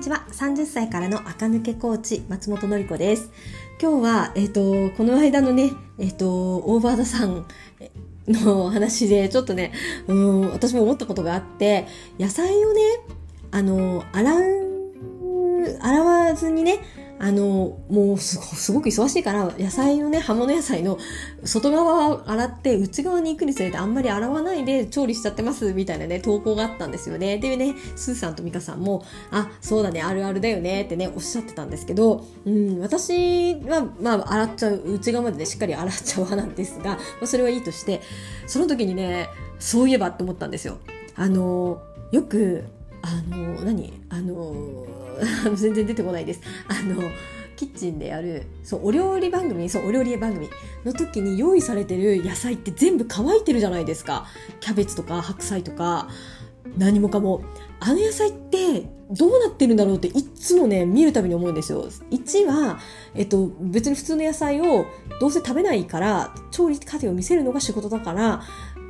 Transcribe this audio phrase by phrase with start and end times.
[0.00, 0.24] にちは。
[0.32, 3.30] 30歳からの垢抜けコーチ松本のり子です。
[3.78, 7.44] 今日は、えっ、ー、とこの間のね、えっ、ー、とオーバードさん
[8.26, 9.74] の話でちょっとね
[10.06, 11.86] うん私も思ったことがあって
[12.18, 12.80] 野菜をね
[13.50, 16.78] あの洗う洗わずにね
[17.22, 20.96] あの、もうすごく忙しいから、野菜のね、葉物野菜の
[21.44, 27.36] 外側を洗って内側に行くにつれてあんまり洗わないで調理しちゃってますみたいなね、投稿があったんですよね。
[27.36, 38.00] でね、スーさんとミカさんも、あ、そうだね、あるあるだよねってね、おっしゃってたんですけど、うん、私は、まあ、洗っちゃう、内側までね、しっかり洗っちゃう派なんですが、まあ、それはいいとして、
[38.46, 40.78] その時にね、そういえばって思ったんですよ。
[41.16, 41.82] あの、
[42.12, 42.64] よく、
[43.02, 43.92] あの、何？
[44.08, 44.86] あの、
[45.54, 46.40] 全然出てこないです。
[46.68, 47.02] あの
[47.56, 50.48] キッチンでやるそうお料理番組そうお料理番組
[50.84, 54.26] の時に用意されてる野菜って全部乾いてるじゃないですか。
[54.60, 56.08] キャベツとか白菜とか
[56.78, 57.42] 何もかも。
[57.82, 61.86] あの野菜ってどうなってるんだろうっていつもね見るたびに思うんですよ。
[62.10, 62.78] 1は、
[63.14, 64.84] えっと、別に普通の野菜を
[65.18, 68.42] どうせ食べないから調理過程を見せるのが仕事だから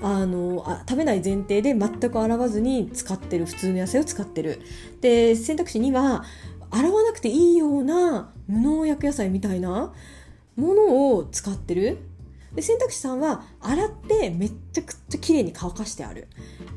[0.02, 4.60] あのあ食べない前提で全く洗わずに使ってる普通の野菜を使ってる。
[5.00, 6.24] で選択肢2は
[6.70, 9.92] 洗わなくていいような無農薬野菜みたいな
[10.56, 11.98] ものを使ってる。
[12.54, 16.28] で選択肢3は洗ってめっちゃくちゃ綺麗に乾かしてある。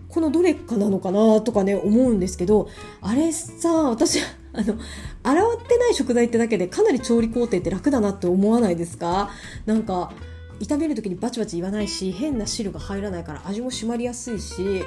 [0.10, 2.70] このどれかなのかなとかね思うんですけど
[3.02, 4.20] あれさ私
[4.54, 4.76] あの
[5.24, 9.32] 洗ってない食材ってだけでかなり調理工程って楽だなって思わないですか？
[9.66, 10.12] なんか
[10.60, 14.84] 炒める時にバチバチ言わないし変な汁が入らないから味も締まりやすいし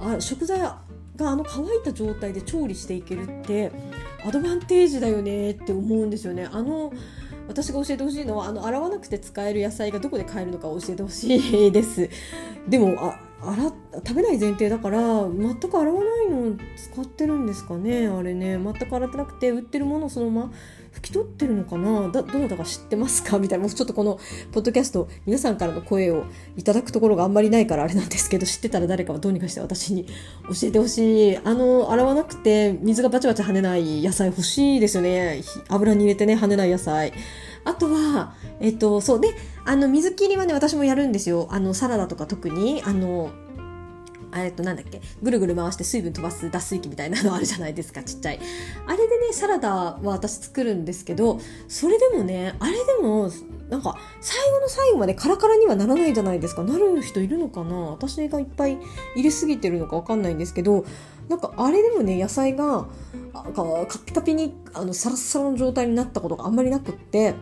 [0.00, 0.78] あ食材が
[1.18, 3.70] あの乾いた状態で調理していけるって
[4.26, 6.48] アドバンテージだよねって思うんですよね。
[6.50, 6.92] あの
[7.48, 12.08] 私が教えてほしいのはあの洗わなくて使える野菜がどこで買えるのか教えてほしいです。
[12.68, 13.72] でもあ洗
[14.06, 20.52] 食べない前提だから全く洗わないの使ってるんですかねあれね全く洗ってなくて売ってるものをそのまま
[20.94, 22.08] 拭き取ってるのかな？
[22.10, 23.38] だどなたか知ってますか？
[23.38, 24.18] みたいなもうちょっとこの
[24.52, 26.24] ポッドキャスト皆さんからの声を
[26.56, 31.36] いただくところがあんまりないからあれなんですけど知ってたら誰かはどうにかして私に教えてほしい。
[31.38, 35.42] あの洗わなくて水がバチバチ跳ねない野菜欲しいですよね。
[35.68, 37.12] 油に入れてね跳ねない野菜。
[37.64, 39.20] あとは、えっと、そう。
[39.20, 39.28] で、
[39.64, 41.46] あの、水切りはね、私もやるんですよ。
[41.52, 43.30] あの、サラダとか特に、あの、
[44.34, 48.40] えっと、なんだっけ、ぐるぐる回して水分飛ばす脱水機みたいなのあるじゃないですか、 ちっちゃい。
[48.86, 51.38] あれでね、サラダは私作るんですけど、
[51.68, 53.30] それでもね、あれでも、
[53.68, 56.62] なんか、最後の最後までカラカラにはならないじゃないですか。
[56.62, 57.76] なる人いるのかな？
[57.90, 58.78] 私がいっぱい
[59.14, 60.84] 入れすぎてるのかわかんないんですけど、
[61.28, 62.86] なんかあれでもね、野菜が、
[63.32, 67.34] カピカピに、あの、サラッサラの状態になったことがあんまりなくって、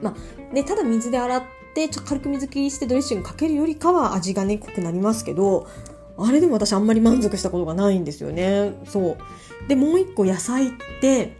[0.00, 5.66] まあ、ね、ただ水で洗ってちょ軽く水切りしてドレッシングかけるよりかは味がね濃くなりますけど
[6.18, 8.74] あれでも私あんまり満足したことがないんですよね。
[8.86, 9.68] そう。
[9.68, 11.36] でもう一個野菜って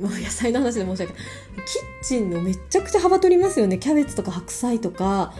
[0.00, 1.22] 野菜の話で申し訳ない。
[1.66, 3.78] キッチンのめちゃくちゃ幅取りますよね。
[3.78, 5.34] キャベツとか白菜とか。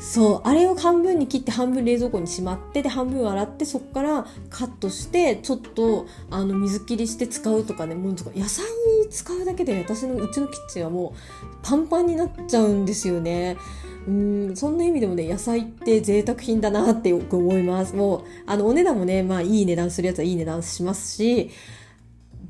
[0.00, 8.64] そうあれを半分に切って半分冷蔵庫にしまってで半分洗ってそこからカットしてちょっとあの水切りして使うとかねもう野菜
[9.10, 13.58] 使うだけで私のうちのキッチンはもうパンパンになっちゃうんですよね。
[14.08, 21.50] うんそんな意味でもね野菜って贅沢品だなってよく思いますもうあのお値段もねまあいい値段するやつはいい値段しますし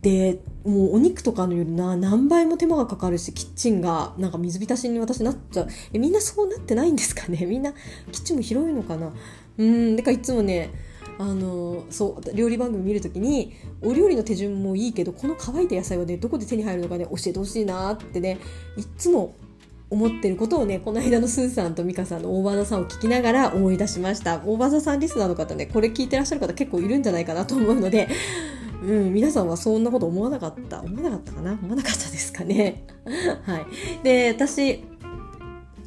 [0.02, 5.68] でもうお肉とかのよりな何倍も手間がかかるしキッチンがなんか水浸しに私なっちゃう。
[5.92, 7.44] えみんなそうなってないんですかね？
[7.46, 7.72] みんな
[8.10, 9.12] キッチンも広いのかな？
[9.58, 10.70] うんだからいつもね
[11.18, 13.52] あのそう料理番組見るときに
[13.82, 18.38] お料理の手順もいいけどこの乾いた野菜はねどこで手に入るのかね教えてほしいなってね
[18.78, 19.34] いつも
[19.90, 24.40] 思ってることをねこの間のスーさんとミカさんの大場さんを聞きながら思い出しました。
[24.46, 28.08] 大場さんリスナーの方ねこれ聞いてらっしゃる方結構いるんじゃないかなと思うので
[28.82, 31.52] うん、皆さんはそんなこと思わなかった思わなかったかな？
[31.52, 32.84] 思わなかったですかね？
[33.44, 33.66] はい
[34.02, 34.84] で私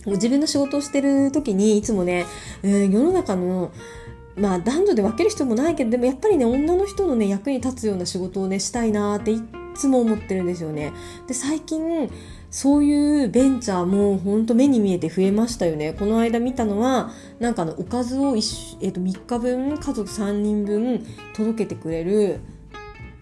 [0.05, 2.25] 自分の仕事をしてる時にいつもね、
[2.61, 3.71] うん、世の中の
[4.35, 9.41] まあ男女で分ける必要もないけどでもやっぱりね女の人のね役に立つような仕事をねしたいなってい
[9.75, 10.91] つも思ってるんですよね。
[11.27, 12.09] で最近
[12.51, 15.93] そういうベンチャーも本当目に見えて増えましたよね。
[15.93, 21.05] この間見たのはなんかのおかずを、えー、と3日分家族3人分
[21.35, 22.41] 届けてくれる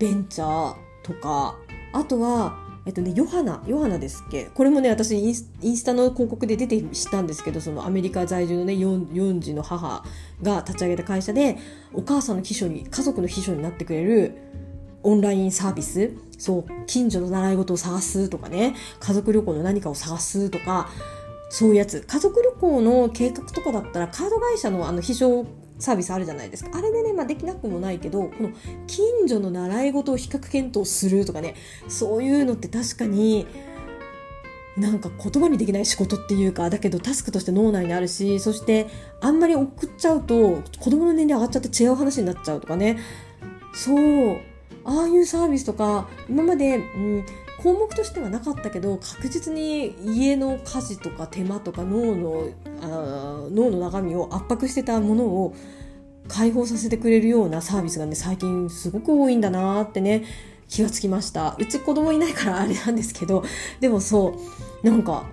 [0.01, 1.55] ベンチャーとか
[1.93, 4.45] あとはえっとね、ヨハナ、ヨハナですっけ？
[4.45, 10.03] これもね、私インス、インスタの広告で出てしたんですけど、そのアメリカ在住のね、4, 児の母
[10.41, 11.59] が立ち上げた会社で、
[11.93, 14.35] お母さんの秘書に、家族の秘書になってくれる
[15.03, 20.89] オンラインサービス、そう、近所の習い事を探すとかね、家族旅行の何かを探すとか、
[21.51, 22.01] そういうやつ。
[22.01, 25.45] 家族旅行の計画とかだったら、カード会社のあの秘書
[25.81, 26.69] サービスあるじゃないですか。
[26.77, 28.51] あれでね、まあ、できなくもないけどこの
[28.87, 31.55] 近所の習い事を比較検討するとかね
[31.87, 33.47] そういうのって確かに
[34.77, 38.87] なんか言葉にできない仕事っていうかだけどタスクとして脳内にあるしそして
[39.19, 42.99] あんまり送っちゃうと子供の年齢上がっちゃって違う話になっちゃうとかね。
[43.73, 44.39] そう
[44.83, 47.25] ああいうサービスとか今まで、うん、
[47.61, 52.49] 項目としてはなかったけど確実に家の家事とか手間とか脳の
[52.81, 55.55] あ脳の中身を圧迫してたものを
[56.27, 60.23] 解放させてくれるようなサービスがね最近すごく多いんだなってね
[60.67, 61.55] 気がつきました。
[61.59, 63.43] うち子供いないからあれなんですけど
[63.81, 64.39] でもそ
[64.83, 65.25] うなんか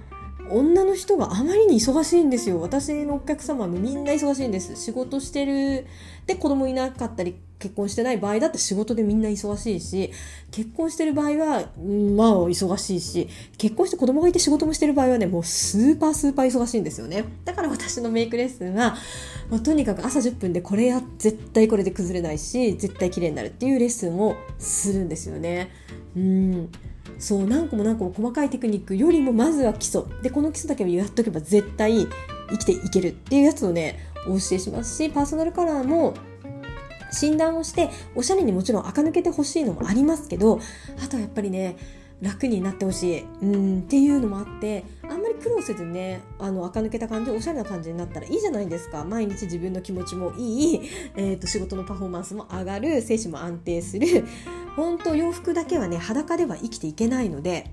[0.51, 2.61] 女の人があまりに忙しいんですよ。
[2.61, 4.77] 私のお客様もみんな忙しいんです。
[4.77, 5.87] 仕事してる。
[6.27, 10.13] で子供いなかったり結婚してない場合だって仕事でみんな忙しいし
[10.51, 11.71] 結婚してる場合は
[12.15, 17.25] まあ忙しいし結婚して子供がいて仕事もしてる場合はねもうスーパースーパー忙しいんですよね。
[17.47, 18.95] だから私のメイクレッスンは、
[19.51, 25.71] まあ、とにかく朝10分でこれや絶対これで崩れないし絶対綺麗になるっていうレッスンをするんですよね。
[26.15, 26.69] うん。
[27.19, 30.03] そう何個も何個も細かいテクニックよりもまずは基礎。
[30.23, 32.07] でこの基礎だけをやっとけば絶対
[32.51, 36.15] 生きていけるっていうやつをねお教えしますしパーソナルカラーも
[37.11, 40.61] 診断をしておしゃれにもちろん垢抜けてほしいのもありますけど
[41.03, 41.77] あとはやっぱりね
[42.21, 43.25] 楽になってほしい。
[43.43, 49.05] うんっていうのもあってあんまり苦労せずねあの垢抜けた感じおしゃれな感じになったらいいじゃないですか。
[49.05, 50.81] 毎日自分の気持ちもいい、
[51.17, 54.27] えーと、仕事のパフォーマンスも上がる精神も安定する。
[54.79, 57.69] 本当洋服だけはね裸では生きていけないので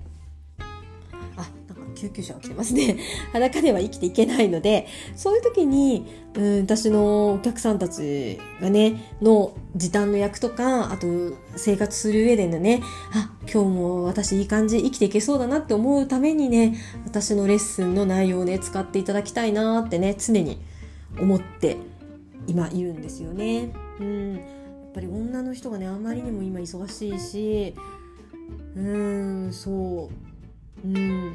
[1.36, 2.98] あなんか救急車が来てますね。
[3.32, 6.04] 裸では生きていけないので、そういう時に、
[6.34, 11.06] うん、私のお客さんたちがね、の時短の役とか、あと
[11.54, 12.82] 生活する上でのね、
[13.12, 20.58] あ、今日も私いい感じ生きていけそうだなって思うためにね、私のレッスンの内容をね、使っていただきたいなってね、常に
[21.20, 21.76] 思って
[22.46, 23.70] 今いるんですよね。
[24.00, 24.40] うん。
[24.96, 27.74] ぱり女の人がね、あまりにも今忙しいし、
[28.74, 30.10] うーん、そ
[30.84, 30.88] う。
[30.88, 31.34] うん。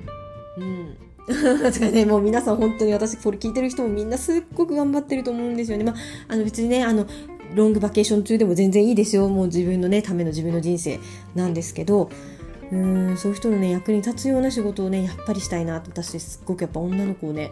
[0.58, 0.98] うん。
[1.62, 5.84] 確かにね、もう皆さん本当に私これ聞いてる人もみんなすっごく頑張ってると思うんですよね。
[5.84, 5.96] まあ、
[6.30, 7.06] あの別にね、あの、
[7.54, 9.30] ロングバケーション中でも全然いいですよ。
[9.30, 11.00] もう自分のね、ための自分の人生
[11.36, 12.10] なんですけど、
[12.72, 17.52] うん、そういう人のね、役に立つような仕事をね、やっぱりしたいなって私すっごくやっぱ女の子をね、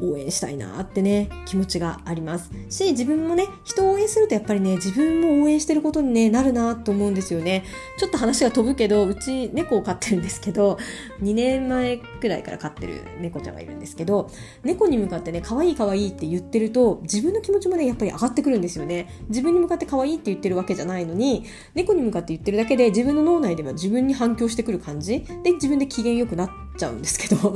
[0.00, 7.64] 応援したいなってね、気持ちがありますし、自分もね、人を応援するとやっぱりね、自分も応援してることに、ね、なるなと思うんですよね。
[7.98, 10.78] ちょっと話が飛ぶけど、うち猫を飼ってるんですけど、
[11.22, 14.30] 2年前くらいから飼ってる猫ちゃんがいるんですけど、
[14.62, 19.08] 猫に向かってね、可愛い可愛いって言ってると、自分の気持ちもね、やっぱり上がってくるんですよね。
[19.28, 21.44] 自分に向かって可愛いって言ってるわけじゃないのに、
[21.74, 27.54] 猫に向かって言ってるだけで、自分の脳内では自分に反響してくる感じで、自分で機嫌良くなっちゃうんですけど。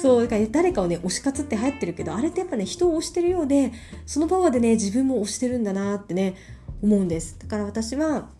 [0.00, 3.72] そうだから誰かをね推し活って流行ってるけどあれってやっぱね人を推してるようで
[4.06, 6.36] そのパワーでね自分も推してるんだなってね
[6.82, 7.38] 思うんです。
[7.38, 8.30] だから私は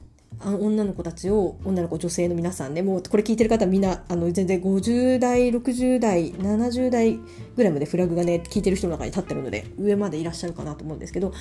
[0.43, 7.19] あの女の子たちを女の子女性の皆さんねもうこれ聞いてる方みんなあの全然50代60代70代
[7.57, 11.35] ぐらいまでフラグがね聞いてる人の中に立ってるので上までいらっしゃるかなと思うんですけど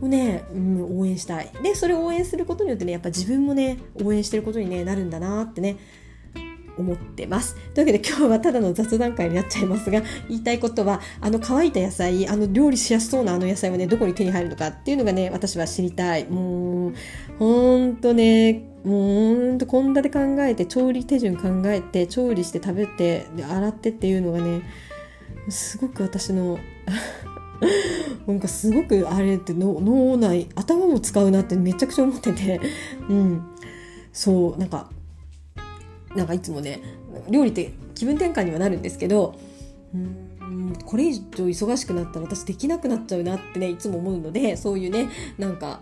[0.00, 1.50] ね、うん、応援したい。
[1.62, 5.78] でそれを応援することによってねやっぱ自分もね応援してることに、ね、なるんだなってね
[6.78, 7.54] 思ってます。
[7.74, 16.26] というわけで今日はただの雑談会になっちゃいますが、言いたいことは、あの乾いた野菜、あの料理しやすそうなあの野菜はね、どこに手に入るのかっていうのがね、私は知りたい。
[16.26, 16.94] もう、
[17.38, 24.62] ほんとね、もうほんと献立考えて、調理手順考えて、調理して食べて、で洗ってっていうのがね、
[25.48, 26.58] すごく私の
[28.26, 32.60] なんかすごくあれって脳内頭も使うなってめちゃくちゃ思ってて
[33.08, 33.46] うん
[34.12, 34.90] そうなんか
[36.16, 36.80] なんかいつもね
[37.30, 39.38] 料理って気分転換にはなるんですけど
[39.94, 40.26] うん
[40.84, 45.08] これ以上忙しくなったら私できなくなっちゃうなってねいつも思うのでそういうね
[45.38, 45.80] なんか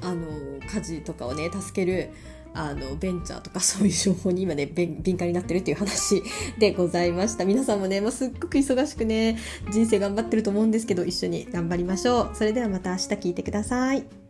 [0.00, 0.26] あの
[0.72, 2.10] 家事とかをね助ける
[2.54, 6.22] あのベンチャーとかそういう情報に今ね敏感になってるっていう話
[6.58, 7.44] でございました。
[7.44, 9.38] 皆さんもね、まあ、すっごく忙しくね
[9.70, 12.30] 人生頑張ってると思うんですけど一緒に頑張りましょう。
[12.34, 14.27] それではまた明日聞いてください。